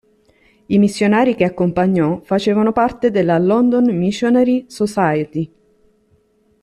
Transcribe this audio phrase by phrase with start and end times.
[0.65, 5.51] I missionari che accompagnò facevano parte della London Missionary Society.